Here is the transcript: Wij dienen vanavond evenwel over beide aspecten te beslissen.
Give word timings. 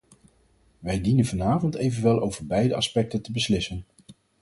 Wij 0.79 1.01
dienen 1.01 1.25
vanavond 1.25 1.75
evenwel 1.75 2.19
over 2.19 2.45
beide 2.45 2.75
aspecten 2.75 3.21
te 3.21 3.31
beslissen. 3.31 3.85